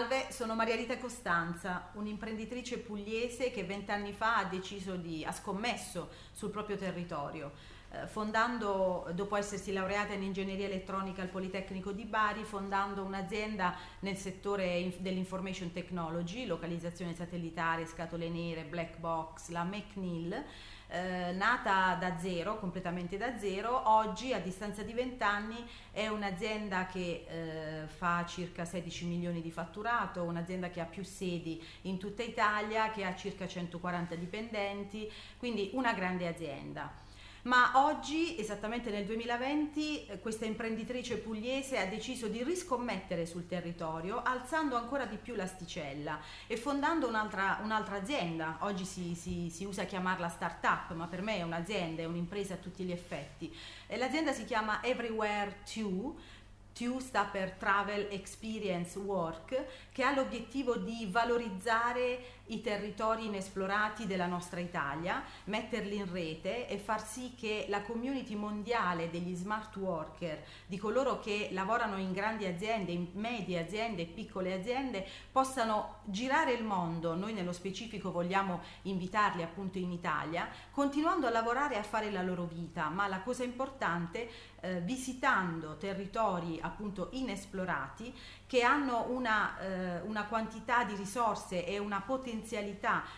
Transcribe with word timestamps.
Salve, 0.00 0.28
sono 0.30 0.54
Maria 0.54 0.76
Rita 0.76 0.96
Costanza, 0.96 1.90
un'imprenditrice 1.92 2.78
pugliese 2.78 3.50
che 3.50 3.64
vent'anni 3.64 4.14
fa 4.14 4.38
ha 4.38 4.44
deciso 4.44 4.96
di, 4.96 5.26
ha 5.26 5.30
scommesso 5.30 6.08
sul 6.32 6.48
proprio 6.48 6.78
territorio, 6.78 7.52
eh, 7.90 8.06
fondando, 8.06 9.10
dopo 9.12 9.36
essersi 9.36 9.74
laureata 9.74 10.14
in 10.14 10.22
ingegneria 10.22 10.64
elettronica 10.64 11.20
al 11.20 11.28
Politecnico 11.28 11.92
di 11.92 12.06
Bari, 12.06 12.44
fondando 12.44 13.02
un'azienda 13.02 13.76
nel 13.98 14.16
settore 14.16 14.90
dell'information 15.00 15.70
technology, 15.70 16.46
localizzazione 16.46 17.14
satellitare, 17.14 17.84
scatole 17.84 18.30
nere, 18.30 18.64
black 18.64 18.96
box, 18.96 19.50
la 19.50 19.64
McNeil, 19.64 20.44
eh, 20.90 21.32
nata 21.32 21.94
da 21.94 22.18
zero, 22.18 22.58
completamente 22.58 23.16
da 23.16 23.38
zero, 23.38 23.88
oggi 23.88 24.32
a 24.32 24.40
distanza 24.40 24.82
di 24.82 24.92
20 24.92 25.22
anni 25.22 25.64
è 25.92 26.08
un'azienda 26.08 26.86
che 26.86 27.26
eh, 27.28 27.86
fa 27.86 28.24
circa 28.26 28.64
16 28.64 29.06
milioni 29.06 29.40
di 29.40 29.50
fatturato, 29.50 30.22
un'azienda 30.22 30.68
che 30.68 30.80
ha 30.80 30.86
più 30.86 31.04
sedi 31.04 31.62
in 31.82 31.98
tutta 31.98 32.22
Italia, 32.22 32.90
che 32.90 33.04
ha 33.04 33.14
circa 33.14 33.46
140 33.46 34.14
dipendenti, 34.16 35.10
quindi 35.38 35.70
una 35.74 35.92
grande 35.92 36.26
azienda. 36.26 37.08
Ma 37.42 37.72
oggi, 37.86 38.38
esattamente 38.38 38.90
nel 38.90 39.06
2020, 39.06 40.06
eh, 40.06 40.18
questa 40.18 40.44
imprenditrice 40.44 41.16
pugliese 41.16 41.78
ha 41.78 41.86
deciso 41.86 42.28
di 42.28 42.42
riscommettere 42.42 43.24
sul 43.24 43.46
territorio, 43.46 44.22
alzando 44.22 44.76
ancora 44.76 45.06
di 45.06 45.16
più 45.16 45.34
l'asticella 45.34 46.20
e 46.46 46.58
fondando 46.58 47.08
un'altra, 47.08 47.60
un'altra 47.62 47.96
azienda. 47.96 48.58
Oggi 48.60 48.84
si, 48.84 49.14
si, 49.14 49.48
si, 49.48 49.64
usa 49.64 49.84
chiamarla 49.84 50.28
start-up, 50.28 50.92
ma 50.92 51.06
per 51.06 51.22
me 51.22 51.36
è 51.38 51.42
un'azienda, 51.42 52.02
è 52.02 52.04
un'impresa 52.04 52.54
a 52.54 52.58
tutti 52.58 52.84
gli 52.84 52.92
effetti. 52.92 53.54
E 53.86 53.96
l'azienda 53.96 54.32
si 54.32 54.44
chiama 54.44 54.82
Everywhere 54.82 55.60
2 55.72 56.38
TU 56.72 56.98
sta 56.98 57.24
per 57.24 57.52
Travel 57.52 58.08
Experience 58.10 58.98
Work, 58.98 59.64
che 59.92 60.02
ha 60.02 60.14
l'obiettivo 60.14 60.76
di 60.76 61.06
valorizzare 61.10 62.39
i 62.50 62.60
territori 62.60 63.26
inesplorati 63.26 64.06
della 64.06 64.26
nostra 64.26 64.60
Italia, 64.60 65.22
metterli 65.44 65.96
in 65.96 66.10
rete 66.10 66.68
e 66.68 66.78
far 66.78 67.04
sì 67.04 67.34
che 67.36 67.66
la 67.68 67.82
community 67.82 68.34
mondiale 68.34 69.10
degli 69.10 69.34
smart 69.34 69.76
worker, 69.76 70.44
di 70.66 70.76
coloro 70.78 71.20
che 71.20 71.48
lavorano 71.52 71.96
in 71.96 72.12
grandi 72.12 72.46
aziende, 72.46 72.92
in 72.92 73.08
medie 73.14 73.60
aziende 73.60 74.04
piccole 74.04 74.52
aziende, 74.52 75.06
possano 75.30 75.98
girare 76.04 76.52
il 76.52 76.64
mondo. 76.64 77.14
Noi 77.14 77.32
nello 77.32 77.52
specifico 77.52 78.10
vogliamo 78.10 78.60
invitarli 78.82 79.42
appunto 79.42 79.78
in 79.78 79.92
Italia, 79.92 80.48
continuando 80.70 81.26
a 81.26 81.30
lavorare 81.30 81.74
e 81.74 81.78
a 81.78 81.82
fare 81.84 82.10
la 82.10 82.22
loro 82.22 82.44
vita, 82.44 82.88
ma 82.88 83.06
la 83.06 83.20
cosa 83.20 83.44
importante, 83.44 84.28
eh, 84.60 84.80
visitando 84.80 85.76
territori 85.76 86.58
appunto 86.60 87.08
inesplorati 87.12 88.12
che 88.46 88.62
hanno 88.62 89.06
una, 89.08 89.58
eh, 89.58 90.00
una 90.00 90.24
quantità 90.24 90.84
di 90.84 90.94
risorse 90.96 91.64
e 91.64 91.78
una 91.78 92.00
potenzialità 92.00 92.38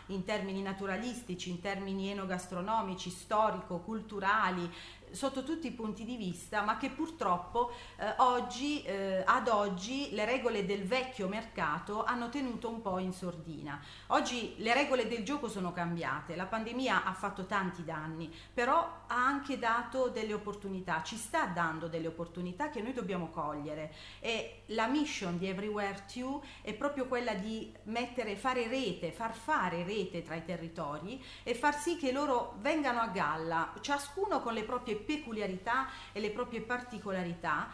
in 0.06 0.24
termini 0.24 0.62
naturalistici, 0.62 1.50
in 1.50 1.60
termini 1.60 2.10
enogastronomici, 2.10 3.10
storico, 3.10 3.78
culturali, 3.78 4.70
sotto 5.12 5.42
tutti 5.42 5.66
i 5.66 5.72
punti 5.72 6.04
di 6.04 6.16
vista, 6.16 6.62
ma 6.62 6.76
che 6.76 6.90
purtroppo 6.90 7.72
eh, 7.96 8.14
oggi, 8.18 8.82
eh, 8.82 9.22
ad 9.24 9.48
oggi 9.48 10.10
le 10.12 10.24
regole 10.24 10.64
del 10.66 10.84
vecchio 10.84 11.28
mercato 11.28 12.04
hanno 12.04 12.28
tenuto 12.28 12.68
un 12.68 12.80
po' 12.80 12.98
in 12.98 13.12
sordina. 13.12 13.80
Oggi 14.08 14.54
le 14.58 14.74
regole 14.74 15.08
del 15.08 15.24
gioco 15.24 15.48
sono 15.48 15.72
cambiate, 15.72 16.36
la 16.36 16.46
pandemia 16.46 17.04
ha 17.04 17.12
fatto 17.12 17.46
tanti 17.46 17.84
danni, 17.84 18.32
però 18.52 19.04
ha 19.06 19.26
anche 19.26 19.58
dato 19.58 20.08
delle 20.08 20.32
opportunità, 20.32 21.02
ci 21.02 21.16
sta 21.16 21.46
dando 21.46 21.88
delle 21.88 22.08
opportunità 22.08 22.70
che 22.70 22.82
noi 22.82 22.92
dobbiamo 22.92 23.28
cogliere 23.28 23.92
e 24.20 24.62
la 24.66 24.86
mission 24.86 25.38
di 25.38 25.48
Everywhere 25.48 26.04
2 26.12 26.40
è 26.62 26.74
proprio 26.74 27.06
quella 27.06 27.34
di 27.34 27.72
mettere, 27.84 28.36
fare 28.36 28.68
rete, 28.68 29.12
far 29.12 29.34
fare 29.34 29.84
rete 29.84 30.22
tra 30.22 30.34
i 30.34 30.44
territori 30.44 31.22
e 31.42 31.54
far 31.54 31.74
sì 31.74 31.96
che 31.96 32.12
loro 32.12 32.56
vengano 32.58 33.00
a 33.00 33.08
galla, 33.08 33.72
ciascuno 33.80 34.40
con 34.40 34.54
le 34.54 34.64
proprie 34.64 34.96
peculiarità 35.04 35.88
e 36.12 36.20
le 36.20 36.30
proprie 36.30 36.60
particolarità 36.60 37.68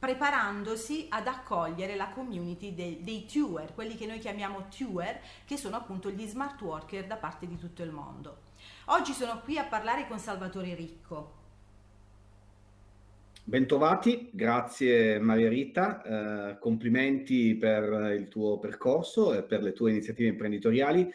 preparandosi 0.00 1.06
ad 1.10 1.26
accogliere 1.26 1.94
la 1.94 2.08
community 2.08 2.74
dei, 2.74 3.02
dei 3.02 3.26
tour, 3.26 3.74
quelli 3.74 3.96
che 3.96 4.06
noi 4.06 4.18
chiamiamo 4.18 4.68
tour, 4.74 5.18
che 5.44 5.58
sono 5.58 5.76
appunto 5.76 6.10
gli 6.10 6.26
smart 6.26 6.58
worker 6.62 7.06
da 7.06 7.16
parte 7.16 7.46
di 7.46 7.58
tutto 7.58 7.82
il 7.82 7.90
mondo. 7.90 8.48
Oggi 8.86 9.12
sono 9.12 9.40
qui 9.44 9.58
a 9.58 9.64
parlare 9.64 10.06
con 10.08 10.18
Salvatore 10.18 10.74
Ricco. 10.74 11.38
Bentrovati, 13.44 14.30
grazie 14.32 15.18
Maria 15.18 15.48
Rita, 15.48 16.02
eh, 16.52 16.58
complimenti 16.58 17.54
per 17.56 18.14
il 18.16 18.28
tuo 18.28 18.58
percorso 18.58 19.34
e 19.34 19.42
per 19.42 19.62
le 19.62 19.72
tue 19.72 19.90
iniziative 19.90 20.28
imprenditoriali. 20.28 21.12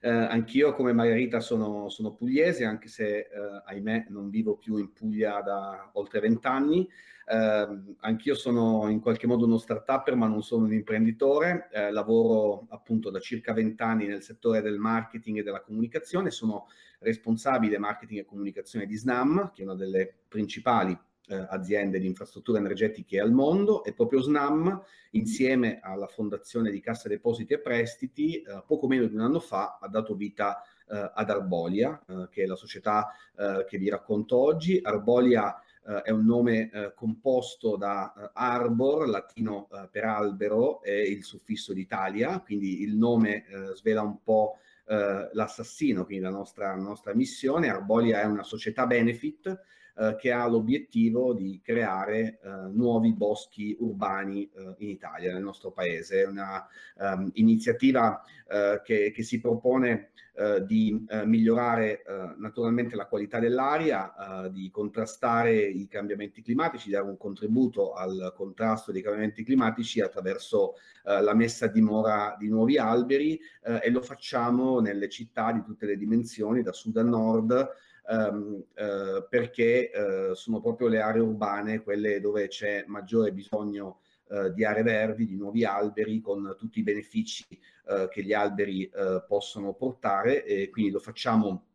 Eh, 0.00 0.08
anch'io 0.08 0.74
come 0.74 0.92
Margherita 0.92 1.40
sono, 1.40 1.88
sono 1.88 2.14
pugliese, 2.14 2.64
anche 2.64 2.88
se 2.88 3.18
eh, 3.18 3.28
ahimè 3.64 4.06
non 4.10 4.30
vivo 4.30 4.56
più 4.56 4.76
in 4.76 4.92
Puglia 4.92 5.40
da 5.40 5.90
oltre 5.94 6.20
vent'anni. 6.20 6.88
Eh, 7.26 7.68
anch'io 8.00 8.34
sono 8.34 8.88
in 8.88 9.00
qualche 9.00 9.26
modo 9.26 9.44
uno 9.44 9.58
start-upper, 9.58 10.14
ma 10.14 10.26
non 10.26 10.42
sono 10.42 10.64
un 10.64 10.72
imprenditore. 10.72 11.68
Eh, 11.72 11.90
lavoro 11.90 12.66
appunto 12.70 13.10
da 13.10 13.18
circa 13.18 13.52
vent'anni 13.52 14.06
nel 14.06 14.22
settore 14.22 14.62
del 14.62 14.78
marketing 14.78 15.38
e 15.38 15.42
della 15.42 15.62
comunicazione. 15.62 16.30
Sono 16.30 16.68
responsabile 17.00 17.78
marketing 17.78 18.20
e 18.20 18.24
comunicazione 18.24 18.86
di 18.86 18.96
SNAM, 18.96 19.52
che 19.52 19.62
è 19.62 19.64
una 19.64 19.74
delle 19.74 20.14
principali 20.28 20.98
eh, 21.28 21.46
aziende 21.50 21.98
di 21.98 22.06
infrastrutture 22.06 22.58
energetiche 22.58 23.20
al 23.20 23.32
mondo 23.32 23.84
e 23.84 23.92
proprio 23.92 24.20
SNAM 24.20 24.82
insieme 25.12 25.78
alla 25.80 26.06
fondazione 26.06 26.70
di 26.70 26.80
Cassa 26.80 27.08
Depositi 27.08 27.54
e 27.54 27.60
Prestiti 27.60 28.40
eh, 28.40 28.62
poco 28.66 28.86
meno 28.86 29.06
di 29.06 29.14
un 29.14 29.20
anno 29.20 29.40
fa 29.40 29.78
ha 29.80 29.88
dato 29.88 30.14
vita 30.14 30.62
eh, 30.90 31.10
ad 31.14 31.28
Arbolia 31.28 32.02
eh, 32.08 32.28
che 32.30 32.44
è 32.44 32.46
la 32.46 32.56
società 32.56 33.12
eh, 33.36 33.66
che 33.68 33.76
vi 33.76 33.90
racconto 33.90 34.38
oggi. 34.38 34.80
Arbolia 34.82 35.54
eh, 35.86 36.00
è 36.00 36.10
un 36.10 36.24
nome 36.24 36.70
composto 36.94 37.76
da 37.76 38.30
arbor, 38.32 39.08
latino 39.08 39.68
per 39.90 40.04
albero 40.04 40.82
e 40.82 41.02
il 41.02 41.24
suffisso 41.24 41.72
d'Italia, 41.72 42.40
quindi 42.40 42.82
il 42.82 42.96
nome 42.96 43.44
svela 43.74 44.02
un 44.02 44.22
po' 44.22 44.58
l'assassino, 44.84 46.04
quindi 46.04 46.24
la 46.24 46.30
nostra, 46.30 46.74
la 46.74 46.82
nostra 46.82 47.14
missione. 47.14 47.68
Arbolia 47.68 48.22
è 48.22 48.24
una 48.24 48.42
società 48.42 48.86
benefit 48.86 49.60
eh, 50.00 50.14
che 50.16 50.30
ha 50.30 50.46
l'obiettivo 50.46 51.34
di 51.34 51.60
creare 51.60 52.38
eh, 52.40 52.68
nuovi 52.70 53.12
boschi 53.12 53.76
urbani 53.80 54.44
eh, 54.44 54.74
in 54.78 54.90
Italia, 54.90 55.32
nel 55.32 55.42
nostro 55.42 55.72
paese. 55.72 56.22
È 56.22 56.26
un'iniziativa 56.26 58.22
um, 58.48 58.56
eh, 58.56 58.80
che, 58.84 59.10
che, 59.10 59.22
si 59.24 59.40
propone 59.40 60.10
eh, 60.36 60.64
di 60.64 61.04
migliorare 61.24 62.04
naturalmente 62.36 62.94
la 62.94 63.06
qualità 63.06 63.40
dell'aria, 63.40 64.48
di 64.52 64.70
contrastare 64.70 65.56
i 65.62 65.88
cambiamenti 65.88 66.42
climatici, 66.42 66.90
dare 66.90 67.04
un 67.04 67.16
contributo 67.16 67.92
al 67.92 68.32
contrasto 68.36 68.92
dei 68.92 69.02
cambiamenti 69.02 69.42
climatici 69.42 70.00
attraverso 70.00 70.74
la 71.02 71.34
messa 71.34 71.64
a 71.64 71.68
dimora 71.68 72.36
di 72.38 72.48
nuovi 72.48 72.78
alberi 72.78 73.40
e 73.82 73.90
lo 73.90 74.00
facciamo 74.00 74.78
nelle 74.78 75.08
città 75.08 75.50
di 75.50 75.62
tutte 75.64 75.86
le 75.86 75.96
dimensioni, 75.96 76.62
da 76.62 76.72
sud 76.72 76.96
a 76.98 77.02
nord, 77.02 77.68
ehm, 78.08 78.64
eh, 78.74 79.26
perché 79.28 79.90
eh, 79.90 80.34
sono 80.34 80.60
proprio 80.60 80.88
le 80.88 81.00
aree 81.00 81.22
urbane 81.22 81.82
quelle 81.82 82.20
dove 82.20 82.48
c'è 82.48 82.84
maggiore 82.86 83.32
bisogno 83.32 84.00
eh, 84.30 84.52
di 84.52 84.64
aree 84.64 84.82
verdi, 84.82 85.26
di 85.26 85.36
nuovi 85.36 85.64
alberi 85.64 86.20
con 86.20 86.54
tutti 86.58 86.80
i 86.80 86.82
benefici 86.82 87.46
eh, 87.86 88.08
che 88.10 88.22
gli 88.22 88.32
alberi 88.32 88.84
eh, 88.84 89.24
possono 89.26 89.74
portare. 89.74 90.44
E 90.44 90.68
quindi 90.70 90.90
lo 90.90 91.00
facciamo 91.00 91.66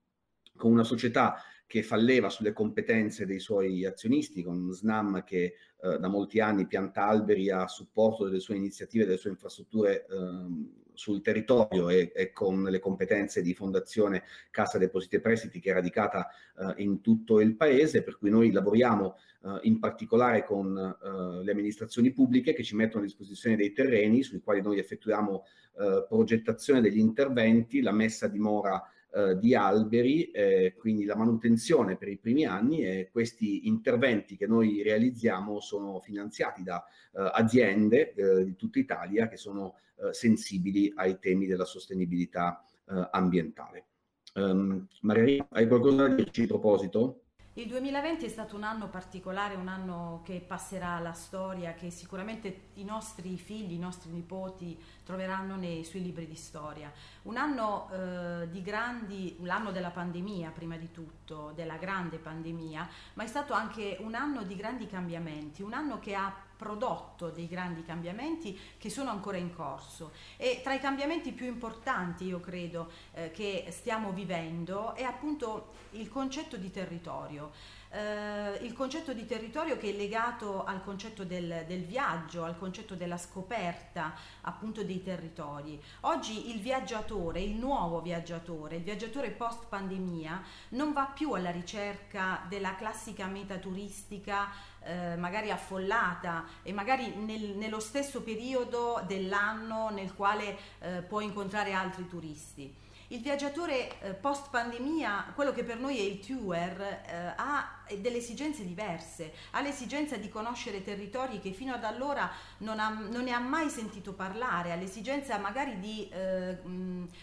con 0.55 0.71
una 0.71 0.83
società 0.83 1.35
che 1.65 1.81
falleva 1.81 2.29
sulle 2.29 2.53
competenze 2.53 3.25
dei 3.25 3.39
suoi 3.39 3.85
azionisti, 3.85 4.43
con 4.43 4.71
SNAM 4.71 5.23
che 5.23 5.55
eh, 5.81 5.97
da 5.97 6.07
molti 6.07 6.39
anni 6.39 6.67
pianta 6.67 7.07
alberi 7.07 7.49
a 7.49 7.67
supporto 7.67 8.25
delle 8.25 8.39
sue 8.39 8.55
iniziative, 8.55 9.05
delle 9.05 9.17
sue 9.17 9.31
infrastrutture 9.31 10.05
eh, 10.05 10.82
sul 10.93 11.21
territorio 11.21 11.89
e, 11.89 12.11
e, 12.15 12.31
con 12.31 12.63
le 12.63 12.79
competenze 12.79 13.41
di 13.41 13.53
fondazione 13.53 14.23
Cassa 14.51 14.77
Depositi 14.77 15.17
e 15.17 15.19
Prestiti 15.19 15.59
che 15.59 15.71
è 15.71 15.73
radicata 15.73 16.27
eh, 16.57 16.81
in 16.83 17.01
tutto 17.01 17.39
il 17.39 17.55
paese, 17.55 18.03
per 18.03 18.17
cui 18.17 18.29
noi 18.29 18.51
lavoriamo 18.51 19.17
eh, 19.43 19.59
in 19.63 19.79
particolare 19.79 20.43
con 20.43 20.77
eh, 20.77 21.43
le 21.43 21.51
amministrazioni 21.51 22.11
pubbliche 22.11 22.53
che 22.53 22.63
ci 22.63 22.75
mettono 22.75 23.03
a 23.03 23.05
disposizione 23.05 23.55
dei 23.55 23.73
terreni 23.73 24.23
sui 24.23 24.41
quali 24.41 24.61
noi 24.61 24.79
effettuiamo 24.79 25.45
eh, 25.79 26.05
progettazione 26.07 26.81
degli 26.81 26.99
interventi, 26.99 27.81
la 27.81 27.91
messa 27.91 28.27
a 28.27 28.29
dimora 28.29 28.81
eh, 29.15 29.37
di 29.37 29.53
alberi, 29.53 30.31
eh, 30.31 30.73
quindi 30.75 31.05
la 31.05 31.15
manutenzione 31.15 31.97
per 31.97 32.07
i 32.07 32.17
primi 32.17 32.45
anni 32.45 32.83
e 32.83 33.09
questi 33.11 33.67
interventi 33.67 34.35
che 34.35 34.47
noi 34.47 34.81
realizziamo 34.81 35.59
sono 35.59 35.99
finanziati 35.99 36.63
da 36.63 36.83
eh, 36.83 37.29
aziende 37.33 38.13
eh, 38.13 38.43
di 38.43 38.55
tutta 38.55 38.79
Italia 38.79 39.27
che 39.27 39.37
sono 39.37 39.75
eh, 39.97 40.13
sensibili 40.13 40.91
ai 40.95 41.19
temi 41.19 41.45
della 41.45 41.65
sostenibilità 41.65 42.65
ambientale. 43.11 43.85
Um, 44.33 44.87
Maria, 45.01 45.47
hai 45.51 45.67
qualcosa 45.67 46.07
da 46.07 46.15
dirci 46.15 46.41
in 46.41 46.47
proposito? 46.47 47.22
Il 47.55 47.67
2020 47.67 48.25
è 48.25 48.29
stato 48.29 48.55
un 48.55 48.63
anno 48.63 48.89
particolare, 48.89 49.53
un 49.53 49.67
anno 49.67 50.21
che 50.25 50.43
passerà 50.43 50.93
alla 50.93 51.13
storia, 51.13 51.75
che 51.75 51.91
sicuramente 51.91 52.69
i 52.73 52.83
nostri 52.83 53.37
figli, 53.37 53.73
i 53.73 53.77
nostri 53.77 54.09
nipoti 54.09 54.75
troveranno 55.03 55.55
nei 55.55 55.83
suoi 55.83 56.01
libri 56.01 56.25
di 56.25 56.33
storia. 56.33 56.91
Un 57.23 57.37
anno 57.37 57.91
eh, 57.91 58.49
di 58.49 58.63
grandi, 58.63 59.37
l'anno 59.41 59.71
della 59.71 59.91
pandemia 59.91 60.49
prima 60.49 60.77
di 60.77 60.89
tutto, 60.89 61.51
della 61.53 61.77
grande 61.77 62.17
pandemia, 62.17 62.89
ma 63.13 63.23
è 63.23 63.27
stato 63.27 63.53
anche 63.53 63.97
un 63.99 64.15
anno 64.15 64.41
di 64.41 64.55
grandi 64.55 64.87
cambiamenti, 64.87 65.61
un 65.61 65.73
anno 65.73 65.99
che 65.99 66.15
ha 66.15 66.33
prodotto 66.63 67.29
dei 67.29 67.49
grandi 67.49 67.83
cambiamenti 67.83 68.57
che 68.77 68.89
sono 68.89 69.09
ancora 69.09 69.35
in 69.35 69.53
corso 69.53 70.11
e 70.37 70.61
tra 70.63 70.73
i 70.73 70.79
cambiamenti 70.79 71.33
più 71.33 71.45
importanti 71.45 72.23
io 72.23 72.39
credo 72.39 72.89
eh, 73.11 73.31
che 73.31 73.67
stiamo 73.71 74.13
vivendo 74.13 74.95
è 74.95 75.03
appunto 75.03 75.73
il 75.91 76.07
concetto 76.07 76.55
di 76.55 76.71
territorio 76.71 77.51
eh, 77.93 78.57
il 78.61 78.73
concetto 78.73 79.13
di 79.13 79.25
territorio 79.25 79.77
che 79.77 79.89
è 79.89 79.93
legato 79.93 80.63
al 80.63 80.83
concetto 80.83 81.23
del, 81.23 81.63
del, 81.67 81.83
viaggio, 81.83 82.43
al 82.43 82.57
concetto 82.57 82.95
della 82.95 83.17
scoperta 83.17 84.15
appunto 84.41 84.83
dei 84.83 85.03
territori. 85.03 85.79
Oggi 86.01 86.49
il 86.49 86.59
viaggiatore, 86.59 87.41
il 87.41 87.53
nuovo 87.53 88.01
viaggiatore, 88.01 88.77
il 88.77 88.83
viaggiatore 88.83 89.29
post 89.29 89.67
pandemia 89.69 90.41
non 90.69 90.91
va 90.91 91.05
più 91.05 91.33
alla 91.33 91.51
ricerca 91.51 92.43
della 92.49 92.75
classica 92.75 93.27
meta 93.27 93.57
turistica 93.57 94.49
eh, 94.85 95.15
magari 95.15 95.51
affollata 95.51 96.45
e 96.61 96.71
magari 96.73 97.15
nel, 97.15 97.55
nello 97.55 97.79
stesso 97.79 98.21
periodo 98.21 99.03
dell'anno 99.07 99.89
nel 99.89 100.13
quale 100.15 100.57
eh, 100.79 101.01
può 101.01 101.19
incontrare 101.19 101.73
altri 101.73 102.07
turisti. 102.07 102.81
Il 103.13 103.21
viaggiatore 103.21 103.99
eh, 103.99 104.13
post 104.13 104.49
pandemia, 104.49 105.33
quello 105.35 105.51
che 105.51 105.63
per 105.63 105.77
noi 105.77 105.99
è 105.99 106.01
il 106.01 106.19
tour, 106.19 106.57
eh, 106.57 107.33
ha 107.35 107.82
delle 107.97 108.17
esigenze 108.17 108.65
diverse, 108.65 109.33
ha 109.51 109.61
l'esigenza 109.61 110.17
di 110.17 110.29
conoscere 110.29 110.81
territori 110.83 111.39
che 111.39 111.51
fino 111.51 111.73
ad 111.73 111.83
allora 111.83 112.31
non, 112.59 112.79
ha, 112.79 112.89
non 112.89 113.23
ne 113.23 113.31
ha 113.31 113.39
mai 113.39 113.69
sentito 113.69 114.13
parlare, 114.13 114.71
ha 114.71 114.75
l'esigenza 114.75 115.37
magari 115.37 115.79
di 115.79 116.09
eh, 116.09 116.57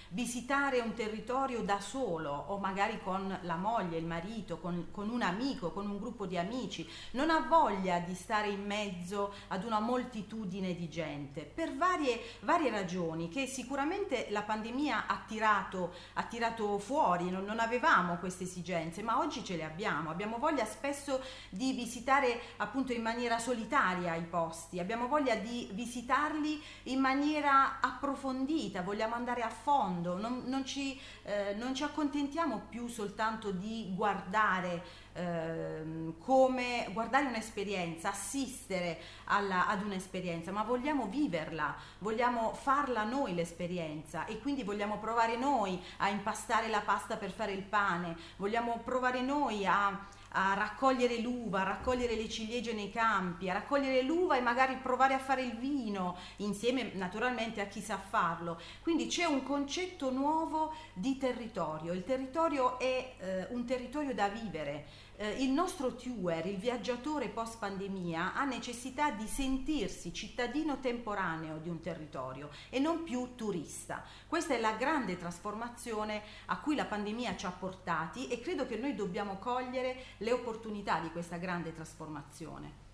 visitare 0.08 0.80
un 0.80 0.94
territorio 0.94 1.62
da 1.62 1.80
solo 1.80 2.30
o 2.30 2.58
magari 2.58 3.00
con 3.02 3.38
la 3.42 3.56
moglie, 3.56 3.98
il 3.98 4.06
marito, 4.06 4.58
con, 4.58 4.88
con 4.90 5.08
un 5.08 5.22
amico, 5.22 5.70
con 5.70 5.88
un 5.88 5.98
gruppo 5.98 6.26
di 6.26 6.36
amici, 6.36 6.88
non 7.12 7.30
ha 7.30 7.40
voglia 7.40 7.98
di 7.98 8.14
stare 8.14 8.48
in 8.48 8.64
mezzo 8.64 9.32
ad 9.48 9.64
una 9.64 9.80
moltitudine 9.80 10.74
di 10.74 10.88
gente. 10.88 11.42
Per 11.42 11.76
varie, 11.76 12.20
varie 12.40 12.70
ragioni 12.70 13.28
che 13.28 13.46
sicuramente 13.46 14.26
la 14.30 14.42
pandemia 14.42 15.06
ha 15.06 15.22
tirato, 15.26 15.94
ha 16.14 16.22
tirato 16.24 16.78
fuori, 16.78 17.30
non, 17.30 17.44
non 17.44 17.58
avevamo 17.58 18.16
queste 18.16 18.44
esigenze, 18.44 19.02
ma 19.02 19.18
oggi 19.18 19.44
ce 19.44 19.56
le 19.56 19.64
abbiamo. 19.64 20.10
Abbiamo 20.10 20.38
voglia 20.38 20.49
spesso 20.64 21.22
di 21.48 21.72
visitare 21.72 22.40
appunto 22.56 22.92
in 22.92 23.02
maniera 23.02 23.38
solitaria 23.38 24.14
i 24.14 24.24
posti, 24.24 24.78
abbiamo 24.78 25.08
voglia 25.08 25.34
di 25.34 25.68
visitarli 25.72 26.62
in 26.84 27.00
maniera 27.00 27.80
approfondita, 27.80 28.82
vogliamo 28.82 29.14
andare 29.14 29.42
a 29.42 29.48
fondo, 29.48 30.18
non, 30.18 30.42
non, 30.46 30.64
ci, 30.64 30.98
eh, 31.22 31.54
non 31.56 31.74
ci 31.74 31.82
accontentiamo 31.82 32.62
più 32.68 32.86
soltanto 32.88 33.50
di 33.50 33.92
guardare 33.94 35.08
Ehm, 35.12 36.18
come 36.18 36.88
guardare 36.92 37.26
un'esperienza, 37.26 38.10
assistere 38.10 39.00
alla, 39.24 39.66
ad 39.66 39.82
un'esperienza, 39.82 40.52
ma 40.52 40.62
vogliamo 40.62 41.06
viverla, 41.06 41.74
vogliamo 41.98 42.52
farla 42.54 43.02
noi 43.02 43.34
l'esperienza 43.34 44.24
e 44.26 44.38
quindi 44.38 44.62
vogliamo 44.62 44.98
provare 44.98 45.36
noi 45.36 45.82
a 45.98 46.08
impastare 46.10 46.68
la 46.68 46.80
pasta 46.80 47.16
per 47.16 47.32
fare 47.32 47.50
il 47.52 47.64
pane, 47.64 48.16
vogliamo 48.36 48.80
provare 48.84 49.20
noi 49.20 49.66
a 49.66 49.98
a 50.32 50.54
raccogliere 50.54 51.18
l'uva, 51.20 51.60
a 51.60 51.64
raccogliere 51.64 52.14
le 52.14 52.28
ciliegie 52.28 52.72
nei 52.72 52.90
campi, 52.90 53.48
a 53.48 53.54
raccogliere 53.54 54.02
l'uva 54.02 54.36
e 54.36 54.40
magari 54.40 54.76
provare 54.76 55.14
a 55.14 55.18
fare 55.18 55.42
il 55.42 55.56
vino 55.56 56.16
insieme 56.36 56.92
naturalmente 56.94 57.60
a 57.60 57.66
chi 57.66 57.80
sa 57.80 57.98
farlo. 57.98 58.60
Quindi 58.82 59.06
c'è 59.06 59.24
un 59.24 59.42
concetto 59.42 60.10
nuovo 60.10 60.72
di 60.92 61.16
territorio. 61.16 61.92
Il 61.92 62.04
territorio 62.04 62.78
è 62.78 63.14
eh, 63.18 63.46
un 63.50 63.64
territorio 63.64 64.14
da 64.14 64.28
vivere 64.28 65.08
eh, 65.20 65.42
il 65.42 65.50
nostro 65.50 65.94
tour, 65.96 66.46
il 66.46 66.56
viaggiatore 66.56 67.28
post 67.28 67.58
pandemia, 67.58 68.32
ha 68.32 68.44
necessità 68.46 69.10
di 69.10 69.26
sentirsi 69.26 70.14
cittadino 70.14 70.80
temporaneo 70.80 71.58
di 71.58 71.68
un 71.68 71.80
territorio 71.80 72.48
e 72.70 72.78
non 72.78 73.02
più 73.02 73.34
turista. 73.34 74.02
Questa 74.26 74.54
è 74.54 74.60
la 74.60 74.76
grande 74.78 75.18
trasformazione 75.18 76.22
a 76.46 76.58
cui 76.60 76.74
la 76.74 76.86
pandemia 76.86 77.36
ci 77.36 77.44
ha 77.44 77.50
portati 77.50 78.28
e 78.28 78.40
credo 78.40 78.64
che 78.64 78.78
noi 78.78 78.94
dobbiamo 78.94 79.36
cogliere 79.36 79.96
le 80.18 80.32
opportunità 80.32 81.00
di 81.00 81.10
questa 81.10 81.36
grande 81.36 81.74
trasformazione. 81.74 82.88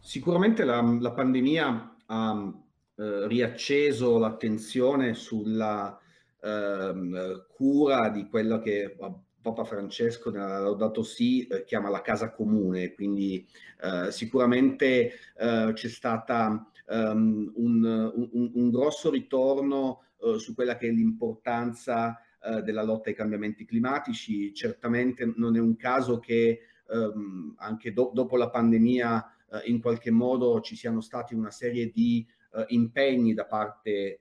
Sicuramente 0.00 0.64
la, 0.64 0.82
la 0.82 1.12
pandemia 1.12 1.96
ha 2.06 2.52
eh, 2.94 3.26
riacceso 3.26 4.18
l'attenzione 4.18 5.14
sulla 5.14 5.98
eh, 6.42 7.44
cura 7.48 8.10
di 8.10 8.28
quello 8.28 8.58
che 8.58 8.96
Papa 9.42 9.64
Francesco 9.64 10.30
nella 10.30 10.58
Laudato 10.58 11.02
Si 11.02 11.46
eh, 11.46 11.64
chiama 11.64 11.90
la 11.90 12.00
casa 12.00 12.30
comune, 12.30 12.94
quindi 12.94 13.46
eh, 13.82 14.10
sicuramente 14.10 15.12
eh, 15.36 15.70
c'è 15.74 15.88
stato 15.88 16.70
um, 16.86 17.52
un, 17.56 18.12
un, 18.32 18.50
un, 18.54 18.70
grosso 18.70 19.10
ritorno 19.10 20.04
eh, 20.20 20.38
su 20.38 20.54
quella 20.54 20.76
che 20.76 20.88
è 20.88 20.90
l'importanza 20.90 22.18
eh, 22.42 22.62
della 22.62 22.82
lotta 22.82 23.08
ai 23.08 23.14
cambiamenti 23.14 23.64
climatici. 23.64 24.54
Certamente 24.54 25.32
non 25.36 25.56
è 25.56 25.60
un 25.60 25.76
caso 25.76 26.18
che 26.18 26.60
um, 26.88 27.54
anche 27.58 27.92
do- 27.92 28.12
dopo 28.14 28.36
la 28.36 28.48
pandemia 28.48 29.34
eh, 29.52 29.70
in 29.70 29.80
qualche 29.80 30.10
modo 30.10 30.60
ci 30.60 30.76
siano 30.76 31.00
stati 31.00 31.34
una 31.34 31.50
serie 31.50 31.90
di 31.90 32.26
eh, 32.54 32.64
impegni 32.68 33.34
da 33.34 33.46
parte 33.46 33.90
eh, 33.90 34.20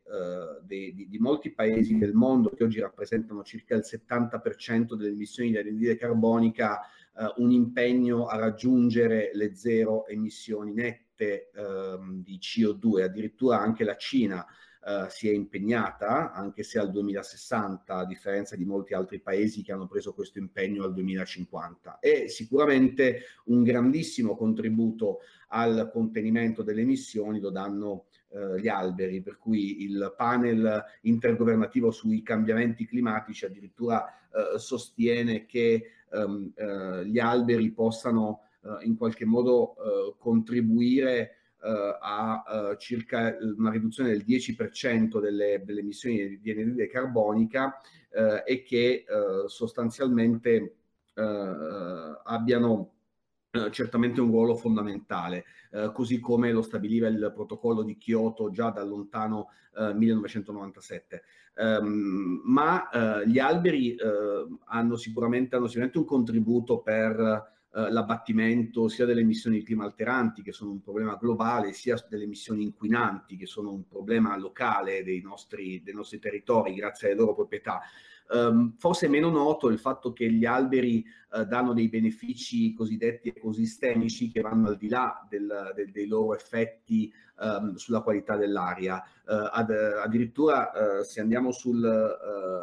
de, 0.63 0.93
di, 0.93 1.09
di, 1.09 1.19
molti 1.19 1.51
paesi 1.51 1.97
del 1.97 2.13
mondo 2.13 2.49
che 2.51 2.63
oggi 2.63 2.79
rappresentano 2.79 3.43
circa 3.43 3.75
il 3.75 3.83
70% 3.85 4.93
delle 4.95 5.11
emissioni 5.11 5.49
di 5.49 5.57
anidride 5.57 5.97
carbonica, 5.97 6.79
eh, 6.81 7.33
un 7.37 7.51
impegno 7.51 8.27
a 8.27 8.37
raggiungere 8.37 9.31
le 9.33 9.55
zero 9.55 10.07
emissioni 10.07 10.73
nette 10.73 11.49
ehm, 11.53 12.23
di 12.23 12.39
CO2, 12.39 13.03
addirittura 13.03 13.59
anche 13.59 13.83
la 13.83 13.95
Cina 13.95 14.45
Uh, 14.83 15.07
si 15.09 15.29
è 15.29 15.31
impegnata, 15.31 16.31
anche 16.31 16.63
se 16.63 16.79
al 16.79 16.89
2060, 16.89 17.97
a 17.97 18.03
differenza 18.03 18.55
di 18.55 18.65
molti 18.65 18.95
altri 18.95 19.19
paesi 19.19 19.61
che 19.61 19.71
hanno 19.71 19.85
preso 19.85 20.11
questo 20.11 20.39
impegno 20.39 20.83
al 20.83 20.93
2050. 20.95 21.99
È 21.99 22.25
sicuramente 22.25 23.25
un 23.45 23.61
grandissimo 23.61 24.35
contributo 24.35 25.19
al 25.49 25.87
contenimento 25.93 26.63
delle 26.63 26.81
emissioni, 26.81 27.39
lo 27.39 27.51
danno 27.51 28.05
uh, 28.31 28.55
gli 28.55 28.67
alberi, 28.67 29.21
per 29.21 29.37
cui 29.37 29.83
il 29.83 30.13
panel 30.17 30.83
intergovernativo 31.01 31.91
sui 31.91 32.21
cambiamenti 32.21 32.85
climatici 32.85 33.45
addirittura 33.45 34.05
uh, 34.31 34.57
sostiene 34.57 35.45
che 35.45 35.91
um, 36.11 36.51
gli 37.05 37.19
alberi 37.19 37.71
possano 37.71 38.43
in 38.83 38.95
qualche 38.95 39.25
modo 39.25 39.73
contribuire 40.19 41.31
uh, 41.61 41.67
a 41.99 42.75
circa 42.77 43.35
una 43.57 43.71
riduzione 43.71 44.11
del 44.11 44.23
10% 44.23 45.19
delle, 45.19 45.63
delle 45.65 45.79
emissioni 45.79 46.39
di 46.39 46.51
anidride 46.51 46.87
carbonica 46.87 47.81
e 48.45 48.61
che 48.61 49.05
sostanzialmente 49.47 50.75
abbiano 51.15 53.00
certamente 53.71 54.21
un 54.21 54.29
ruolo 54.29 54.55
fondamentale, 54.55 55.45
eh, 55.71 55.91
così 55.93 56.19
come 56.19 56.51
lo 56.51 56.61
stabiliva 56.61 57.07
il 57.07 57.31
protocollo 57.33 57.83
di 57.83 57.97
Kyoto 57.97 58.49
già 58.51 58.69
dal 58.69 58.87
lontano 58.87 59.49
eh, 59.75 59.93
1997. 59.93 61.23
Um, 61.53 62.41
ma 62.45 62.89
eh, 62.89 63.27
gli 63.27 63.37
alberi 63.37 63.97
hanno 64.65 64.95
sicuramente, 64.95 65.57
hanno 65.57 65.67
sicuramente 65.67 65.97
un 65.97 66.05
contributo 66.05 66.79
per 66.79 67.49
eh, 67.73 67.89
l'abbattimento 67.89 68.89
sia 68.89 69.05
delle 69.05 69.21
emissioni 69.21 69.59
di 69.59 69.63
clima 69.63 69.85
alteranti, 69.85 70.41
che 70.41 70.51
sono 70.51 70.71
un 70.71 70.81
problema 70.81 71.15
globale, 71.15 71.71
sia 71.71 71.95
delle 72.09 72.25
emissioni 72.25 72.63
inquinanti, 72.63 73.37
che 73.37 73.45
sono 73.45 73.71
un 73.71 73.87
problema 73.87 74.35
locale 74.37 75.03
dei 75.03 75.21
nostri, 75.21 75.81
dei 75.81 75.93
nostri 75.93 76.19
territori, 76.19 76.73
grazie 76.73 77.07
alle 77.07 77.17
loro 77.17 77.33
proprietà. 77.33 77.79
Um, 78.33 78.75
forse 78.77 79.07
è 79.07 79.09
meno 79.09 79.29
noto 79.29 79.67
il 79.67 79.77
fatto 79.77 80.13
che 80.13 80.31
gli 80.31 80.45
alberi 80.45 81.05
uh, 81.31 81.43
danno 81.43 81.73
dei 81.73 81.89
benefici 81.89 82.73
cosiddetti 82.73 83.27
ecosistemici 83.27 84.31
che 84.31 84.39
vanno 84.39 84.69
al 84.69 84.77
di 84.77 84.87
là 84.87 85.25
del, 85.29 85.73
del, 85.75 85.91
dei 85.91 86.07
loro 86.07 86.33
effetti 86.33 87.11
um, 87.39 87.75
sulla 87.75 87.99
qualità 87.99 88.37
dell'aria. 88.37 89.03
Uh, 89.25 89.49
ad, 89.51 89.69
addirittura 89.71 90.71
uh, 90.71 91.03
se 91.03 91.19
andiamo 91.19 91.51
sul, 91.51 91.79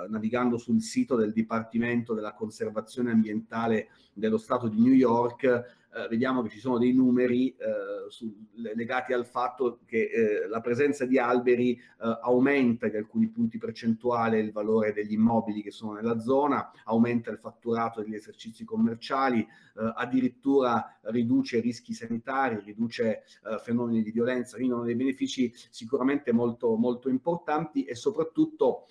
navigando 0.08 0.56
sul 0.56 0.80
sito 0.80 1.16
del 1.16 1.32
Dipartimento 1.32 2.14
della 2.14 2.32
Conservazione 2.32 3.10
Ambientale 3.10 3.88
dello 4.14 4.38
Stato 4.38 4.68
di 4.68 4.80
New 4.80 4.94
York, 4.94 5.76
eh, 5.98 6.08
vediamo 6.08 6.42
che 6.42 6.48
ci 6.48 6.60
sono 6.60 6.78
dei 6.78 6.92
numeri 6.92 7.48
eh, 7.48 8.08
su, 8.08 8.32
legati 8.54 9.12
al 9.12 9.26
fatto 9.26 9.80
che 9.84 10.10
eh, 10.10 10.48
la 10.48 10.60
presenza 10.60 11.04
di 11.04 11.18
alberi 11.18 11.72
eh, 11.72 12.18
aumenta 12.22 12.88
di 12.88 12.96
alcuni 12.96 13.26
punti 13.28 13.58
percentuali 13.58 14.38
il 14.38 14.52
valore 14.52 14.92
degli 14.92 15.12
immobili 15.12 15.60
che 15.60 15.72
sono 15.72 15.94
nella 15.94 16.20
zona, 16.20 16.70
aumenta 16.84 17.30
il 17.30 17.38
fatturato 17.38 18.00
degli 18.02 18.14
esercizi 18.14 18.64
commerciali, 18.64 19.46
addirittura 19.94 20.98
riduce 21.02 21.60
rischi 21.60 21.92
sanitari, 21.92 22.60
riduce 22.64 23.22
fenomeni 23.62 24.02
di 24.02 24.10
violenza, 24.10 24.56
quindi 24.56 24.74
sono 24.74 24.86
dei 24.86 24.96
benefici 24.96 25.52
sicuramente 25.70 26.32
molto, 26.32 26.74
molto 26.76 27.08
importanti 27.08 27.84
e 27.84 27.94
soprattutto 27.94 28.86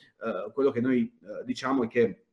quello 0.53 0.71
che 0.71 0.79
noi 0.79 1.11
diciamo 1.43 1.83
è 1.83 1.87
che 1.87 2.26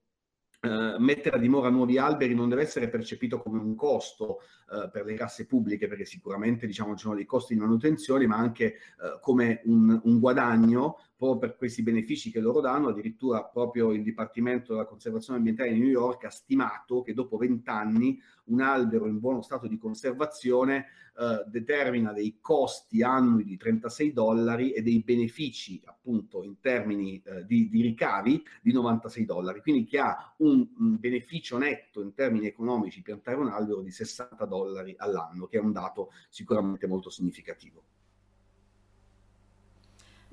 Uh, 0.65 0.99
mettere 0.99 1.37
a 1.37 1.39
dimora 1.39 1.69
nuovi 1.69 1.99
alberi 1.99 2.35
non 2.35 2.49
deve 2.49 2.63
essere 2.63 2.89
percepito 2.89 3.39
come 3.39 3.61
un 3.61 3.75
costo 3.75 4.41
uh, 4.71 4.91
per 4.91 5.05
le 5.05 5.13
casse 5.13 5.47
pubbliche, 5.47 5.89
perché 5.89 6.07
sicuramente 6.07 6.67
diciamo, 6.67 6.95
ci 6.95 7.03
sono 7.03 7.15
dei 7.15 7.27
costi 7.27 7.53
di 7.53 7.61
manutenzione, 7.61 8.27
ma 8.27 8.37
anche 8.37 8.77
uh, 8.99 9.21
come 9.21 9.61
un, 9.65 10.01
un, 10.03 10.19
guadagno 10.19 11.01
proprio 11.25 11.39
per 11.39 11.57
questi 11.57 11.83
benefici 11.83 12.31
che 12.31 12.41
loro 12.41 12.61
danno. 12.61 12.89
Addirittura 12.89 13.43
proprio 13.45 13.93
il 13.93 14.03
Dipartimento 14.03 14.73
della 14.73 14.85
Conservazione 14.85 15.39
Ambientale 15.39 15.73
di 15.73 15.79
New 15.79 15.89
York 15.89 16.25
ha 16.25 16.31
stimato 16.31 17.01
che 17.01 17.15
dopo 17.15 17.39
vent'anni 17.39 18.21
un 18.47 18.61
albero 18.61 19.07
in 19.07 19.19
buono 19.19 19.41
stato 19.41 19.67
di 19.67 19.79
conservazione 19.79 20.87
eh, 21.17 21.45
determina 21.47 22.13
dei 22.13 22.39
costi 22.41 23.03
annui 23.03 23.45
di 23.45 23.57
36 23.57 24.13
dollari 24.13 24.73
e 24.73 24.83
dei 24.83 25.01
benefici 25.01 25.81
appunto 25.85 26.43
in 26.43 26.61
termini 26.61 27.23
eh, 27.25 27.47
di, 27.47 27.71
di, 27.71 27.81
ricavi 27.81 28.45
di 28.61 28.73
96 28.73 29.25
dollari, 29.25 29.63
quindi 29.63 29.85
che 29.85 29.99
ha 29.99 30.35
un, 30.39 30.67
un, 30.79 30.99
beneficio 30.99 31.57
netto 31.57 32.03
in 32.03 32.13
termini 32.13 32.47
economici 32.47 33.01
piantare 33.01 33.39
un 33.39 33.49
albero 33.49 33.81
di 33.81 33.91
60 33.91 34.45
dollari 34.45 34.95
all'anno, 34.99 35.47
che 35.47 35.57
è 35.57 35.61
un 35.61 35.73
dato 35.73 36.11
sicuramente 36.29 36.87
molto 36.87 37.09
significativo. 37.09 37.94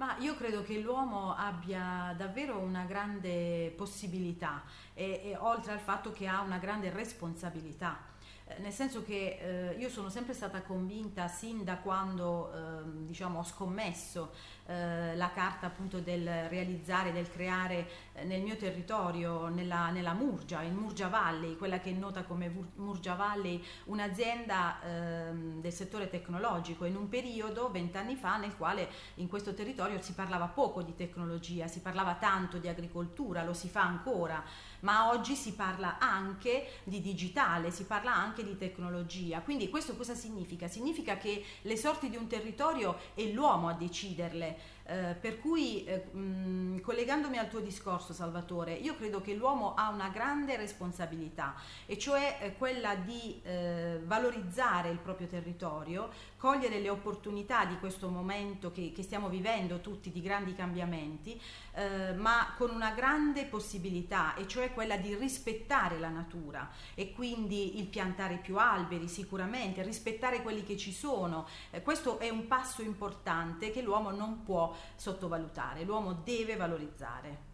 Ma 0.02 0.16
io 0.18 0.34
credo 0.34 0.64
che 0.64 0.80
l'uomo 0.80 1.36
abbia 1.36 2.16
davvero 2.18 2.58
una 2.58 2.86
grande 2.86 3.72
possibilità 3.78 4.64
e, 4.96 5.22
e 5.26 5.38
oltre 5.38 5.74
al 5.74 5.80
fatto 5.80 6.12
che 6.12 6.26
ha 6.26 6.42
una 6.42 6.58
grande 6.58 6.90
responsabilità 6.90 8.00
nel 8.60 8.72
senso 8.72 9.04
che 9.04 9.72
eh, 9.72 9.76
io 9.80 9.90
sono 9.90 10.10
sempre 10.10 10.34
stata 10.34 10.62
convinta 10.62 11.28
sin 11.28 11.64
da 11.64 11.78
quando 11.78 12.52
eh, 12.54 13.06
diciamo, 13.08 13.40
ho 13.40 13.44
scommesso 13.44 14.32
eh, 14.68 15.16
la 15.16 15.32
carta 15.32 15.66
appunto 15.66 16.00
del 16.00 16.48
realizzare, 16.48 17.12
del 17.12 17.30
creare 17.30 17.88
eh, 18.14 18.24
nel 18.24 18.42
mio 18.42 18.56
territorio, 18.56 19.48
nella, 19.48 19.90
nella, 19.90 20.14
Murgia, 20.14 20.62
in 20.62 20.76
Murgia 20.76 21.08
Valley, 21.08 21.58
quella 21.58 21.80
che 21.80 21.90
è 21.90 21.94
nota 21.94 22.24
come 22.24 22.70
Murgia 22.76 23.16
Valley, 23.16 23.64
un'azienda 23.86 24.80
ehm, 24.82 25.62
del 25.62 25.74
settore 25.74 26.10
tecnologico 26.10 26.86
in 26.86 26.96
un 26.96 27.10
periodo, 27.10 27.70
vent'anni 27.70 28.16
fa, 28.16 28.38
nel 28.38 28.56
quale 28.56 28.88
in 29.16 29.28
questo 29.28 29.54
territorio 29.54 30.02
si 30.02 30.14
parlava 30.14 30.48
poco 30.48 30.82
di 30.82 30.96
tecnologia, 30.96 31.68
si 31.68 31.82
parlava 31.82 32.16
tanto 32.16 32.58
di 32.58 32.68
agricoltura, 32.68 33.44
lo 33.44 33.54
si 33.54 33.68
fa 33.68 33.82
ancora 33.82 34.44
ma 34.82 35.10
oggi 35.10 35.36
si 35.36 35.54
parla 35.54 35.98
anche 35.98 36.68
di 36.84 37.02
digitale, 37.02 37.72
si 37.72 37.86
parla 37.86 38.14
anche 38.14 38.44
di 38.44 38.58
tecnologia. 38.58 39.42
Quindi 39.42 39.70
questo 39.70 39.96
cosa 39.96 40.14
significa? 40.14 40.68
Significa 40.68 41.18
che 41.18 41.44
le 41.62 41.78
sorti 41.78 42.10
di 42.10 42.18
un 42.18 42.28
territorio 42.28 42.98
è 43.14 43.24
l'uomo 43.24 43.68
a 43.70 43.74
deciderle. 43.74 44.80
Eh, 44.84 45.16
per 45.20 45.40
cui, 45.40 45.86
eh, 45.86 46.06
mh, 46.12 46.82
collegandomi 46.82 47.38
al 47.38 47.50
tuo 47.50 47.60
discorso, 47.60 48.14
Salvatore, 48.14 48.74
io 48.74 48.96
credo 48.96 49.22
che 49.22 49.34
l'uomo 49.36 49.74
ha 49.76 49.90
una 49.90 50.10
grande 50.10 50.58
responsabilità, 50.58 51.56
e 51.86 51.98
cioè 51.98 52.40
eh, 52.42 52.58
quella 52.58 52.96
di 52.96 53.40
eh, 53.44 54.02
valorizzare 54.04 54.90
il 54.90 54.98
proprio 54.98 55.28
territorio, 55.28 56.10
cogliere 56.42 56.80
le 56.80 56.90
opportunità 56.90 57.66
di 57.66 57.78
questo 57.78 58.10
momento 58.10 58.72
che, 58.72 58.92
che 58.96 59.04
stiamo 59.04 59.30
vivendo 59.30 59.80
tutti 59.80 60.12
di 60.12 60.24
grandi 60.24 60.56
cambiamenti, 60.56 61.40
eh, 61.76 62.14
ma 62.14 62.56
con 62.58 62.72
una 62.72 62.94
grande 62.94 63.46
possibilità, 63.46 64.34
e 64.34 64.48
cioè 64.48 64.74
quella 64.74 64.98
di 64.98 65.14
rispettare 65.14 66.00
la 66.00 66.10
natura 66.10 66.68
e 66.96 67.14
quindi 67.14 67.78
il 67.78 67.86
piantare 67.86 68.40
più 68.42 68.58
alberi 68.58 69.08
sicuramente, 69.08 69.84
rispettare 69.84 70.42
quelli 70.42 70.64
che 70.64 70.78
ci 70.78 70.92
sono. 70.92 71.48
Eh, 71.70 71.84
questo 71.84 72.18
è 72.18 72.30
un 72.30 72.48
passo 72.48 72.82
importante 72.82 73.70
che 73.70 73.84
l'uomo 73.84 74.10
non 74.10 74.42
può 74.42 74.76
sottovalutare, 74.96 75.84
l'uomo 75.84 76.22
deve 76.24 76.56
valorizzare. 76.56 77.50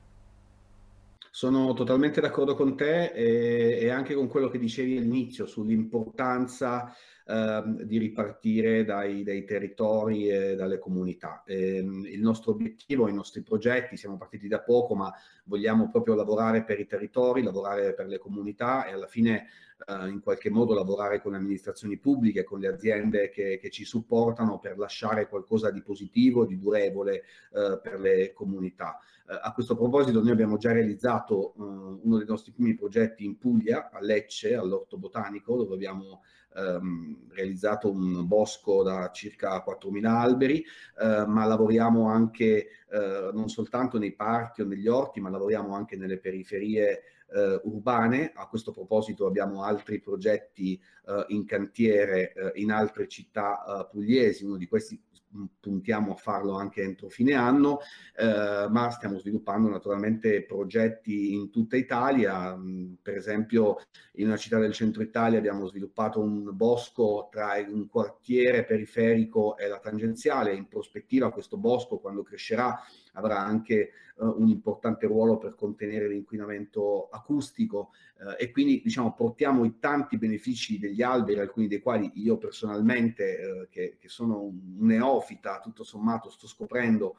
Sono 1.30 1.74
totalmente 1.74 2.22
d'accordo 2.22 2.56
con 2.56 2.78
te 2.78 3.12
e, 3.12 3.80
e, 3.82 3.90
anche 3.90 4.14
con 4.14 4.28
quello 4.28 4.48
che 4.48 4.58
dicevi 4.58 4.96
all'inizio 4.96 5.46
sull'importanza 5.46 6.96
eh, 7.30 7.64
di 7.84 7.98
ripartire 7.98 8.86
dai, 8.86 9.24
dai, 9.24 9.44
territori 9.44 10.30
e 10.30 10.56
dalle 10.56 10.80
comunità. 10.80 11.44
E, 11.46 11.78
ehm, 11.78 12.06
il 12.06 12.22
nostro 12.22 12.52
obiettivo, 12.52 13.10
i 13.10 13.14
nostri 13.14 13.42
progetti, 13.42 13.98
siamo 13.98 14.16
partiti 14.16 14.48
da 14.48 14.62
poco, 14.62 14.96
ma 14.96 15.14
vogliamo 15.44 15.90
proprio 15.90 16.16
lavorare 16.16 16.64
per 16.64 16.80
i 16.80 16.86
territori, 16.86 17.44
lavorare 17.44 17.94
per 17.94 18.08
le 18.08 18.18
comunità 18.18 18.86
e 18.86 18.94
alla 18.94 19.08
fine 19.08 19.48
eh, 19.86 20.08
in 20.08 20.22
qualche 20.22 20.50
modo 20.50 20.74
lavorare 20.74 21.22
con 21.22 21.32
le 21.32 21.38
amministrazioni 21.38 21.98
pubbliche, 21.98 22.44
con 22.44 22.60
le 22.60 22.70
aziende 22.70 23.30
che, 23.30 23.60
che 23.62 23.70
ci 23.70 23.84
supportano 23.84 24.60
per 24.60 24.78
lasciare 24.78 25.28
qualcosa 25.28 25.70
di 25.70 25.82
positivo, 25.82 26.46
di 26.46 26.58
durevole 26.58 27.24
eh, 27.54 27.80
per 27.82 28.00
le 28.00 28.32
comunità. 28.34 28.98
Eh, 29.30 29.38
a 29.42 29.52
questo 29.54 29.76
proposito 29.76 30.22
noi 30.22 30.32
abbiamo 30.32 30.58
già 30.58 30.72
realizzato 30.72 31.54
eh, 31.54 31.62
uno 32.04 32.18
dei 32.18 32.26
nostri 32.26 32.54
primi 32.54 32.74
progetti 32.76 33.26
in 33.26 33.38
Puglia, 33.38 33.90
a 33.92 34.00
Lecce, 34.00 34.56
all'Orto 34.56 34.98
Botanico, 34.98 35.58
dove 35.58 35.76
abbiamo 35.76 36.22
ehm, 36.58 37.28
realizzato 37.30 37.90
un 37.92 38.28
bosco 38.28 38.84
da 38.84 39.12
circa 39.12 39.64
4.000 39.64 40.06
alberi, 40.06 40.64
eh, 41.00 41.26
ma 41.26 41.46
lavoriamo 41.46 42.08
anche 42.08 42.68
eh, 42.90 43.30
non 43.34 43.50
soltanto 43.50 43.98
nei 44.00 44.14
parchi 44.14 44.62
o 44.62 44.66
negli 44.66 44.88
orti, 44.88 45.20
ma 45.20 45.30
lavoriamo 45.30 45.76
anche 45.76 45.96
nelle 45.96 46.18
periferie 46.18 47.04
eh, 47.34 47.60
urbane. 47.64 48.32
A 48.36 48.48
questo 48.48 48.72
proposito 48.72 49.26
abbiamo 49.26 49.64
altri 49.64 50.00
progetti 50.00 50.80
eh, 51.08 51.26
in 51.30 51.46
cantiere 51.46 52.34
eh, 52.34 52.52
in 52.56 52.72
altre 52.72 53.08
città 53.08 53.64
eh, 53.64 53.88
pugliesi, 53.92 54.46
uno 54.46 54.58
di 54.58 54.68
questi 54.68 55.00
mm, 55.36 55.46
puntiamo 55.60 56.14
a 56.14 56.16
farlo 56.16 56.54
anche 56.54 56.82
entro 56.82 57.10
fine 57.10 57.34
anno, 57.34 57.80
eh, 58.16 58.68
ma 58.70 58.90
stiamo 58.92 59.20
sviluppando 59.20 59.70
naturalmente 59.70 60.44
progetti 60.44 61.34
in 61.34 61.50
tutta 61.50 61.76
Italia, 61.76 62.56
mm, 62.56 62.94
per 63.02 63.16
esempio 63.16 63.78
in 64.14 64.28
una 64.28 64.38
città 64.38 64.58
del 64.60 64.74
centro 64.74 65.02
Italia 65.02 65.38
abbiamo 65.38 65.66
sviluppato 65.68 66.20
un 66.20 66.56
bosco 66.56 67.28
tra 67.32 67.56
un 67.68 67.88
quartiere 67.88 68.64
periferico 68.64 69.58
e 69.58 69.68
la 69.68 69.80
tangenziale, 69.80 70.54
in 70.54 70.68
prospettiva 70.68 71.32
questo 71.32 71.58
bosco 71.58 72.00
quando 72.00 72.24
crescerà 72.24 72.80
avrà 73.18 73.40
anche 73.40 73.92
uh, 74.18 74.36
un 74.40 74.48
importante 74.48 75.08
ruolo 75.08 75.38
per 75.38 75.56
contenere 75.56 76.08
l'inquinamento 76.08 77.10
acustico 77.10 77.92
uh, 78.20 78.36
e 78.38 78.52
quindi 78.52 78.82
diciamo 78.84 79.14
portiamo 79.14 79.66
i 79.66 79.80
tanti 79.80 80.18
benefici 80.18 80.80
degli 80.80 81.02
alberi, 81.02 81.40
alcuni 81.40 81.68
dei 81.68 81.80
quali 81.80 82.12
io 82.16 82.38
personalmente, 82.38 83.36
uh, 83.36 83.68
che, 83.70 83.98
che, 84.00 84.08
sono 84.08 84.42
un 84.44 84.78
neofita, 84.80 85.60
tutto 85.60 85.84
sommato 85.84 86.30
sto 86.30 86.48
scoprendo 86.48 87.18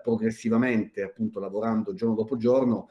progressivamente, 0.00 1.02
appunto 1.02 1.40
lavorando 1.40 1.92
giorno 1.92 2.14
dopo 2.14 2.36
giorno, 2.36 2.90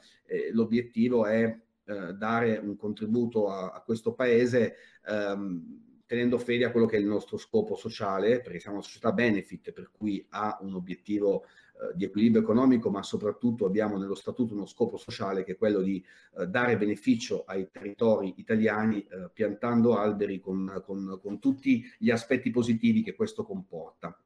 l'obiettivo 0.52 1.24
è 1.24 1.58
dare 1.84 2.58
un 2.58 2.76
contributo 2.76 3.48
a, 3.48 3.70
a 3.70 3.80
questo 3.80 4.12
paese. 4.12 4.74
Um, 5.06 5.80
tenendo 6.12 6.36
fede 6.36 6.66
a 6.66 6.70
quello 6.70 6.84
che 6.84 6.98
è 6.98 7.00
il 7.00 7.06
nostro 7.06 7.38
scopo 7.38 7.74
sociale, 7.74 8.42
perché 8.42 8.60
siamo 8.60 8.76
una 8.76 8.84
società 8.84 9.12
benefit, 9.12 9.72
per 9.72 9.90
cui 9.90 10.22
ha 10.28 10.58
un 10.60 10.74
obiettivo 10.74 11.44
eh, 11.44 11.71
di 11.94 12.04
equilibrio 12.04 12.42
economico, 12.42 12.90
ma 12.90 13.02
soprattutto 13.02 13.66
abbiamo 13.66 13.98
nello 13.98 14.14
statuto 14.14 14.54
uno 14.54 14.66
scopo 14.66 14.96
sociale 14.96 15.44
che 15.44 15.52
è 15.52 15.56
quello 15.56 15.80
di 15.80 16.04
eh, 16.38 16.46
dare 16.46 16.76
beneficio 16.76 17.44
ai 17.46 17.68
territori 17.70 18.34
italiani 18.36 19.04
eh, 19.04 19.30
piantando 19.32 19.96
alberi 19.96 20.40
con, 20.40 20.82
con, 20.84 21.18
con 21.20 21.38
tutti 21.38 21.84
gli 21.98 22.10
aspetti 22.10 22.50
positivi 22.50 23.02
che 23.02 23.14
questo 23.14 23.44
comporta. 23.44 24.16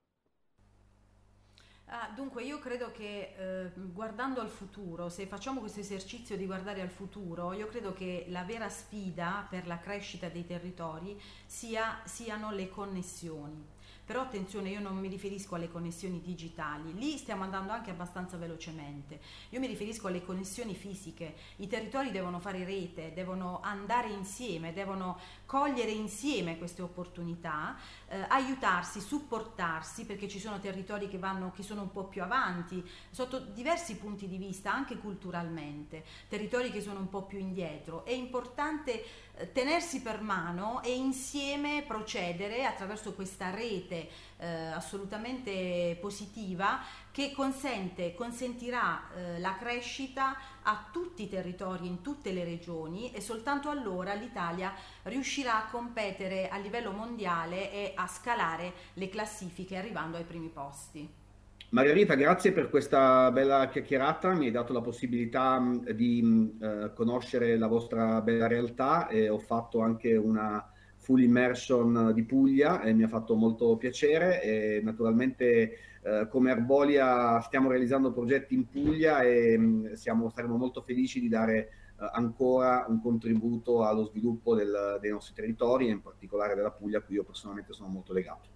Ah, 1.88 2.10
dunque 2.12 2.42
io 2.42 2.58
credo 2.58 2.90
che 2.90 3.34
eh, 3.38 3.70
guardando 3.92 4.40
al 4.40 4.48
futuro, 4.48 5.08
se 5.08 5.26
facciamo 5.26 5.60
questo 5.60 5.78
esercizio 5.78 6.36
di 6.36 6.44
guardare 6.44 6.80
al 6.80 6.90
futuro, 6.90 7.52
io 7.52 7.68
credo 7.68 7.92
che 7.92 8.26
la 8.28 8.42
vera 8.42 8.68
sfida 8.68 9.46
per 9.48 9.68
la 9.68 9.78
crescita 9.78 10.28
dei 10.28 10.44
territori 10.44 11.16
sia, 11.46 12.00
siano 12.04 12.50
le 12.50 12.68
connessioni 12.68 13.75
però 14.06 14.22
attenzione 14.22 14.70
io 14.70 14.80
non 14.80 14.96
mi 14.96 15.08
riferisco 15.08 15.56
alle 15.56 15.68
connessioni 15.68 16.20
digitali, 16.20 16.94
lì 16.94 17.18
stiamo 17.18 17.42
andando 17.42 17.72
anche 17.72 17.90
abbastanza 17.90 18.36
velocemente, 18.36 19.20
io 19.50 19.58
mi 19.58 19.66
riferisco 19.66 20.06
alle 20.06 20.25
connessioni 20.25 20.75
fisiche, 20.75 21.34
i 21.56 21.66
territori 21.66 22.12
devono 22.12 22.38
fare 22.38 22.64
rete, 22.64 23.12
devono 23.12 23.60
andare 23.62 24.08
insieme, 24.08 24.72
devono 24.72 25.18
cogliere 25.44 25.90
insieme 25.90 26.56
queste 26.56 26.82
opportunità, 26.82 27.76
eh, 28.08 28.25
aiutarsi, 28.28 29.00
supportarsi 29.00 30.04
perché 30.04 30.28
ci 30.28 30.38
sono 30.38 30.60
territori 30.60 31.08
che, 31.08 31.18
vanno, 31.18 31.50
che 31.50 31.64
sono 31.64 31.82
un 31.82 31.90
po' 31.90 32.04
più 32.04 32.22
avanti, 32.22 32.84
sotto 33.10 33.40
diversi 33.40 33.96
punti 33.96 34.28
di 34.28 34.36
vista, 34.36 34.72
anche 34.72 34.98
culturalmente, 34.98 36.04
territori 36.28 36.70
che 36.70 36.80
sono 36.80 37.00
un 37.00 37.08
po' 37.08 37.22
più 37.22 37.38
indietro. 37.38 38.04
È 38.04 38.12
importante 38.12 39.04
tenersi 39.52 40.00
per 40.00 40.20
mano 40.20 40.82
e 40.82 40.94
insieme 40.94 41.84
procedere 41.86 42.64
attraverso 42.64 43.12
questa 43.12 43.50
rete 43.50 44.08
eh, 44.38 44.46
assolutamente 44.46 45.96
positiva 46.00 46.80
che 47.10 47.32
consente, 47.32 48.14
consentirà 48.14 49.10
eh, 49.14 49.38
la 49.38 49.56
crescita 49.56 50.36
a 50.62 50.88
tutti 50.90 51.24
i 51.24 51.28
territori, 51.28 51.86
in 51.86 52.00
tutte 52.00 52.32
le 52.32 52.44
regioni 52.44 53.12
e 53.12 53.20
soltanto 53.20 53.68
allora 53.68 54.14
l'Italia 54.14 54.74
riuscirà 55.04 55.64
a 55.64 55.68
competere 55.68 56.48
a 56.48 56.56
livello 56.56 56.92
mondiale 56.92 57.70
e 57.70 57.92
a 57.94 58.06
scalare 58.06 58.72
le 58.94 59.08
classifiche 59.08 59.76
arrivando 59.76 60.16
ai 60.16 60.24
primi 60.24 60.48
posti. 60.48 61.24
Margherita, 61.70 62.14
grazie 62.14 62.52
per 62.52 62.70
questa 62.70 63.30
bella 63.32 63.68
chiacchierata, 63.68 64.32
mi 64.35 64.46
hai 64.46 64.52
dato 64.52 64.73
la 64.73 64.80
possibilità 64.80 65.61
di 65.94 66.56
eh, 66.61 66.92
conoscere 66.94 67.58
la 67.58 67.66
vostra 67.66 68.20
bella 68.20 68.46
realtà 68.46 69.08
e 69.08 69.28
ho 69.28 69.40
fatto 69.40 69.80
anche 69.80 70.14
una 70.14 70.64
full 70.94 71.23
immersion 71.23 72.12
di 72.14 72.23
Puglia 72.23 72.82
e 72.82 72.92
mi 72.92 73.02
ha 73.02 73.08
fatto 73.08 73.35
molto 73.35 73.76
piacere 73.76 74.42
e 74.42 74.80
naturalmente 74.82 75.78
eh, 76.02 76.28
come 76.30 76.52
Arbolia 76.52 77.40
stiamo 77.40 77.68
realizzando 77.68 78.12
progetti 78.12 78.54
in 78.54 78.68
Puglia 78.68 79.23
e 79.23 79.58
mh, 79.58 79.94
siamo, 79.94 80.30
saremo 80.30 80.56
molto 80.56 80.82
felici 80.82 81.18
di 81.20 81.28
dare 81.28 81.58
eh, 81.58 82.11
ancora 82.12 82.87
un 82.88 83.00
contributo 83.02 83.85
allo 83.85 84.04
sviluppo 84.04 84.54
del, 84.54 84.99
dei 85.00 85.11
nostri 85.11 85.35
territori 85.35 85.88
e 85.88 85.90
in 85.90 86.00
particolare 86.00 86.54
della 86.54 86.70
Puglia 86.70 86.99
a 86.99 87.02
cui 87.02 87.16
io 87.16 87.25
personalmente 87.25 87.73
sono 87.73 87.88
molto 87.88 88.12
legato. 88.12 88.55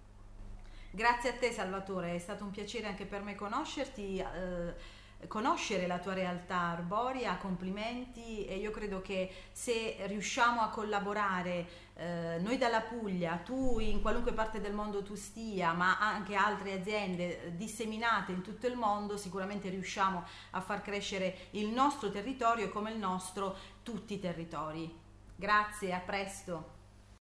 Grazie 0.93 1.29
a 1.29 1.33
te 1.33 1.53
Salvatore, 1.53 2.15
è 2.15 2.19
stato 2.19 2.43
un 2.43 2.51
piacere 2.51 2.87
anche 2.87 3.05
per 3.05 3.21
me 3.21 3.33
conoscerti. 3.33 4.17
Eh, 4.17 4.99
conoscere 5.27 5.87
la 5.87 5.99
tua 5.99 6.13
realtà 6.13 6.57
arborea, 6.57 7.37
complimenti 7.37 8.45
e 8.45 8.57
io 8.57 8.71
credo 8.71 9.01
che 9.01 9.31
se 9.51 9.97
riusciamo 10.07 10.61
a 10.61 10.69
collaborare 10.69 11.67
eh, 11.95 12.39
noi 12.39 12.57
dalla 12.57 12.81
Puglia, 12.81 13.35
tu 13.37 13.79
in 13.79 14.01
qualunque 14.01 14.33
parte 14.33 14.59
del 14.59 14.73
mondo 14.73 15.03
tu 15.03 15.15
stia, 15.15 15.73
ma 15.73 15.99
anche 15.99 16.35
altre 16.35 16.73
aziende 16.73 17.53
disseminate 17.55 18.31
in 18.31 18.41
tutto 18.41 18.67
il 18.67 18.75
mondo, 18.75 19.15
sicuramente 19.15 19.69
riusciamo 19.69 20.23
a 20.51 20.61
far 20.61 20.81
crescere 20.81 21.49
il 21.51 21.67
nostro 21.67 22.09
territorio 22.09 22.65
e 22.65 22.69
come 22.69 22.91
il 22.91 22.97
nostro 22.97 23.55
tutti 23.83 24.15
i 24.15 24.19
territori. 24.19 24.91
Grazie, 25.35 25.93
a 25.93 25.99
presto. 25.99 26.80